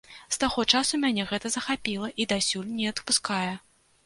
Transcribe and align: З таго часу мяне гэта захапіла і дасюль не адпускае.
З 0.35 0.37
таго 0.43 0.63
часу 0.77 0.99
мяне 1.03 1.25
гэта 1.31 1.51
захапіла 1.57 2.09
і 2.25 2.27
дасюль 2.33 2.73
не 2.79 2.89
адпускае. 2.95 3.53